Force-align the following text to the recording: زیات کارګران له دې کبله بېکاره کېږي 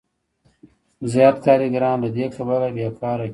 زیات 1.11 1.37
کارګران 1.45 1.97
له 2.03 2.09
دې 2.15 2.25
کبله 2.35 2.67
بېکاره 2.75 3.25
کېږي 3.25 3.29